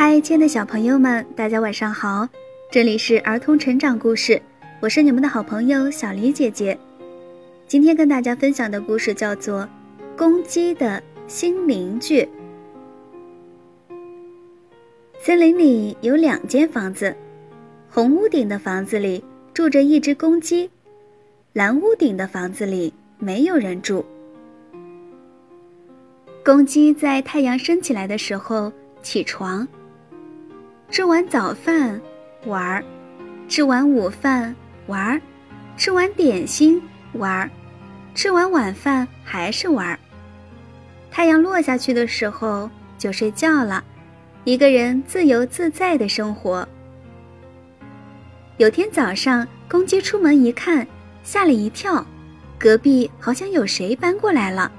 [0.00, 2.28] 嗨，亲爱的小朋友们，大家晚上好！
[2.70, 4.40] 这里是儿童成长故事，
[4.78, 6.78] 我是你们的好朋友小黎姐姐。
[7.66, 9.62] 今天跟大家分享的故事叫做
[10.16, 12.22] 《公鸡的新邻居》。
[15.18, 17.12] 森林里有两间房子，
[17.90, 20.70] 红屋顶的房子里住着一只公鸡，
[21.54, 24.06] 蓝屋顶的房子里没有人住。
[26.44, 29.66] 公鸡在太阳升起来的时候起床。
[30.90, 32.00] 吃完早饭，
[32.46, 32.82] 玩儿；
[33.46, 34.54] 吃完午饭，
[34.86, 35.20] 玩儿；
[35.76, 36.80] 吃完点心，
[37.12, 37.50] 玩儿；
[38.14, 39.98] 吃完晚饭还是玩儿。
[41.10, 43.84] 太阳落下去的时候就睡觉了，
[44.44, 46.66] 一个人自由自在的生活。
[48.56, 50.86] 有天早上，公鸡出门一看，
[51.22, 52.04] 吓了一跳，
[52.58, 54.72] 隔壁好像有谁搬过来了。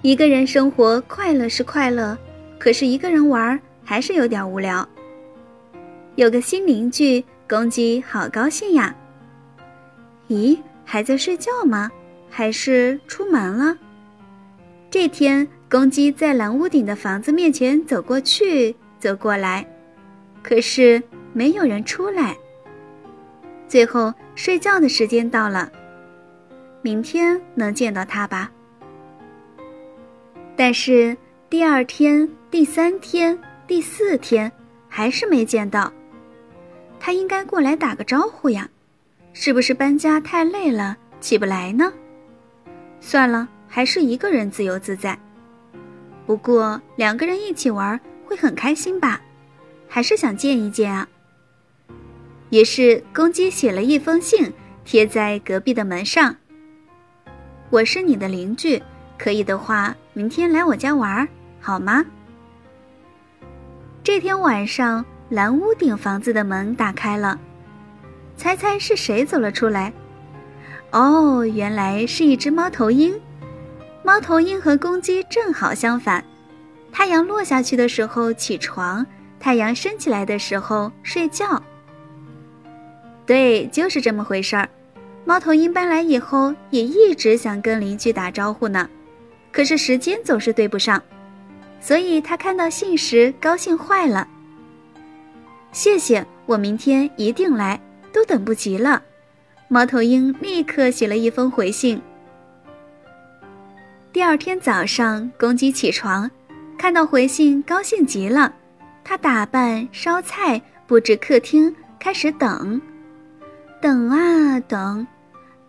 [0.00, 2.16] 一个人生活快乐是快乐，
[2.58, 3.60] 可是一个人玩儿。
[3.86, 4.86] 还是有点无聊。
[6.16, 8.92] 有个新邻居，公鸡好高兴呀。
[10.28, 11.88] 咦，还在睡觉吗？
[12.28, 13.78] 还是出门了？
[14.90, 19.64] 这天，公鸡在蓝屋顶的房子面前走过去，走过来，
[20.42, 21.00] 可是
[21.32, 22.36] 没有人出来。
[23.68, 25.70] 最后，睡觉的时间到了，
[26.82, 28.50] 明天能见到它吧？
[30.56, 31.16] 但是
[31.48, 33.38] 第二天、第三天。
[33.66, 34.50] 第四天，
[34.88, 35.92] 还是没见到。
[37.00, 38.68] 他应该过来打个招呼呀，
[39.32, 41.92] 是不是搬家太累了起不来呢？
[43.00, 45.18] 算了，还是一个人自由自在。
[46.26, 49.20] 不过两个人一起玩会很开心吧？
[49.88, 51.06] 还是想见一见啊。
[52.50, 54.52] 于是公鸡写了一封信，
[54.84, 56.34] 贴在隔壁的门上。
[57.70, 58.80] 我是你的邻居，
[59.18, 61.28] 可以的话，明天来我家玩，
[61.60, 62.04] 好吗？
[64.06, 67.36] 这天晚上，蓝屋顶房子的门打开了，
[68.36, 69.92] 猜猜是谁走了出来？
[70.92, 73.20] 哦，原来是一只猫头鹰。
[74.04, 76.24] 猫头鹰和公鸡正好相反，
[76.92, 79.04] 太阳落下去的时候起床，
[79.40, 81.60] 太阳升起来的时候睡觉。
[83.26, 84.68] 对，就是这么回事儿。
[85.24, 88.88] 猫头鹰搬来以后，也一直想跟邻居打招呼呢，
[89.50, 91.02] 可是时间总是对不上。
[91.86, 94.26] 所以他看到信时高兴坏了。
[95.70, 97.80] 谢谢，我明天一定来，
[98.12, 99.00] 都等不及了。
[99.68, 102.02] 猫头鹰立刻写了一封回信。
[104.12, 106.28] 第二天早上，公鸡起床，
[106.76, 108.52] 看到回信，高兴极了。
[109.04, 112.80] 他打扮、烧菜、布置客厅，开始等，
[113.80, 115.06] 等啊等，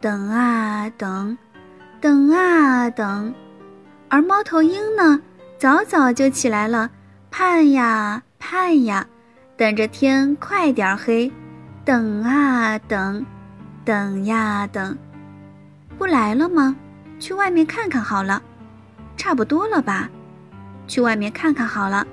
[0.00, 1.36] 等啊等，
[2.00, 3.34] 等啊等，
[4.08, 5.20] 而猫头鹰呢？
[5.64, 6.90] 早早就起来了，
[7.30, 9.06] 盼呀盼呀，
[9.56, 11.32] 等着天快点黑，
[11.86, 13.24] 等啊等，
[13.82, 14.94] 等呀等，
[15.96, 16.76] 不来了吗？
[17.18, 18.42] 去外面看看好了，
[19.16, 20.10] 差不多了吧？
[20.86, 22.06] 去外面看看好了。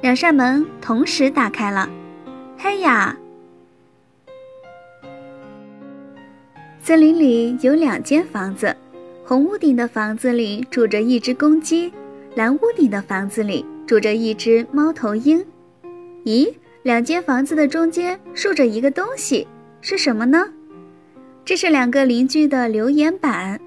[0.00, 1.90] 两扇门同时打开了，
[2.56, 3.16] 嘿呀！
[6.80, 8.76] 森林里有两间房子，
[9.24, 11.92] 红屋顶的房子里住着一只公鸡。
[12.36, 15.42] 蓝屋顶的房子里住着一只猫头鹰。
[16.26, 16.52] 咦，
[16.82, 19.48] 两间房子的中间竖着一个东西，
[19.80, 20.46] 是什么呢？
[21.46, 23.58] 这是两个邻居的留言板，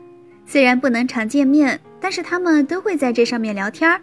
[0.46, 4.00] 虽然不能常见面，但是他们都会在这上面聊天儿。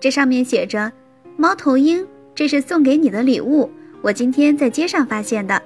[0.00, 0.90] 这上面写着
[1.38, 2.04] ：“猫头鹰，
[2.34, 3.70] 这是送给你的礼物，
[4.02, 5.62] 我今天在街上发现的，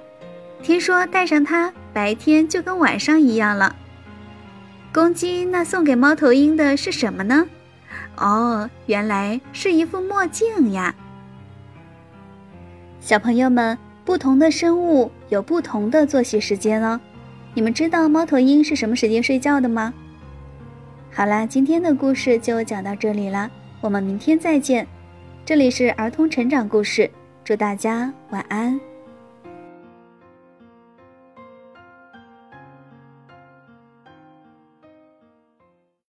[0.61, 3.75] 听说带上它，白天就跟晚上一样了。”
[4.93, 7.47] 公鸡，那送给猫头鹰的是什么呢？
[8.17, 10.93] 哦，原来是一副墨镜呀！
[12.99, 16.99] 小朋友们，不同的生物有不同的作息时间哦。
[17.53, 19.93] 你们知道猫头鹰是什么时间睡觉的吗？
[21.11, 23.49] 好啦，今天的故事就讲到这里了，
[23.81, 24.87] 我们明天再见。
[25.43, 27.09] 这里是儿童成长故事，
[27.43, 28.90] 祝大家晚安。